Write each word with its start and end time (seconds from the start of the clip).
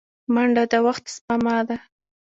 منډه 0.33 0.63
د 0.71 0.73
وخت 0.85 1.05
سپما 1.15 1.57
ده 1.67 1.77